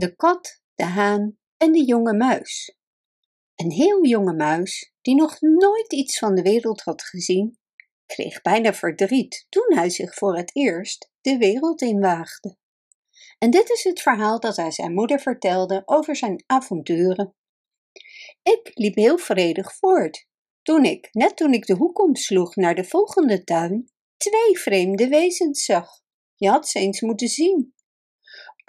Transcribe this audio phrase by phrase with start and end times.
[0.00, 2.76] de kat, de haan en de jonge muis.
[3.54, 7.58] Een heel jonge muis, die nog nooit iets van de wereld had gezien,
[8.06, 12.56] kreeg bijna verdriet toen hij zich voor het eerst de wereld inwaagde.
[13.38, 17.34] En dit is het verhaal dat hij zijn moeder vertelde over zijn avonturen.
[18.42, 20.26] Ik liep heel vredig voort,
[20.62, 25.64] toen ik, net toen ik de hoek omsloeg naar de volgende tuin, twee vreemde wezens
[25.64, 25.88] zag.
[26.34, 27.74] Je had ze eens moeten zien.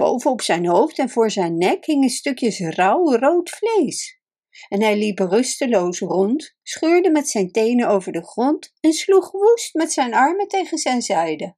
[0.00, 4.20] Boven op zijn hoofd en voor zijn nek hingen stukjes rauw rood vlees.
[4.68, 9.74] En hij liep rusteloos rond, scheurde met zijn tenen over de grond en sloeg woest
[9.74, 11.56] met zijn armen tegen zijn zijde.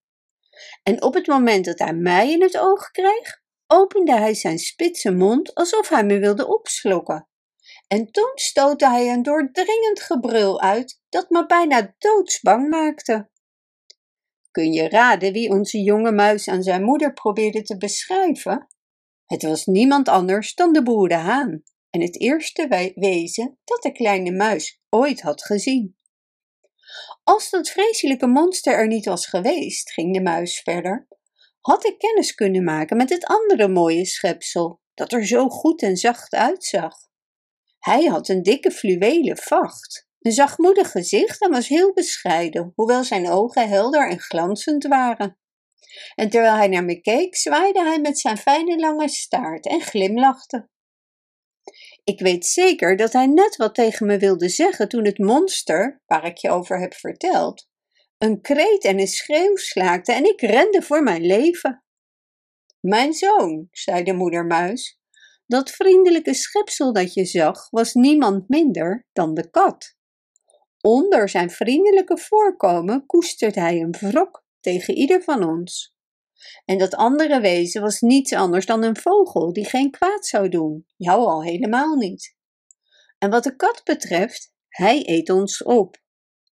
[0.83, 5.13] En op het moment dat hij mij in het oog kreeg, opende hij zijn spitse
[5.13, 7.29] mond alsof hij me wilde opslokken.
[7.89, 13.31] En toen stootte hij een doordringend gebrul uit dat me bijna doodsbang maakte.
[14.53, 18.69] Kun je raden wie onze jonge muis aan zijn moeder probeerde te beschrijven?
[19.27, 23.93] Het was niemand anders dan de boer de haan en het eerste wezen dat de
[23.93, 25.97] kleine muis ooit had gezien.
[27.25, 31.09] Als dat vreselijke monster er niet was geweest, ging de muis verder,
[31.61, 35.97] had ik kennis kunnen maken met het andere mooie schepsel, dat er zo goed en
[35.97, 36.95] zacht uitzag.
[37.79, 43.31] Hij had een dikke fluwelen vacht, een zachtmoedig gezicht en was heel bescheiden, hoewel zijn
[43.31, 45.39] ogen helder en glanzend waren.
[46.15, 50.69] En terwijl hij naar me keek, zwaaide hij met zijn fijne lange staart en glimlachte.
[52.05, 56.25] Ik weet zeker dat hij net wat tegen me wilde zeggen toen het monster, waar
[56.25, 57.69] ik je over heb verteld,
[58.19, 61.85] een kreet en een schreeuw slaakte en ik rende voor mijn leven.
[62.81, 65.01] Mijn zoon, zei de moedermuis,
[65.47, 69.97] dat vriendelijke schepsel dat je zag was niemand minder dan de kat.
[70.85, 75.97] Onder zijn vriendelijke voorkomen koestert hij een wrok tegen ieder van ons.
[76.65, 80.87] En dat andere wezen was niets anders dan een vogel die geen kwaad zou doen,
[80.97, 82.37] jou al helemaal niet.
[83.19, 85.97] En wat de kat betreft, hij eet ons op.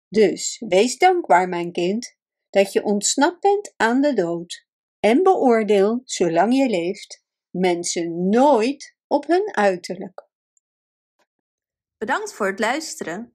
[0.09, 2.17] Dus wees dankbaar, mijn kind,
[2.51, 4.67] dat je ontsnapt bent aan de dood.
[5.01, 10.29] En beoordeel, zolang je leeft, mensen nooit op hun uiterlijk.
[11.99, 13.35] Bedankt voor het luisteren.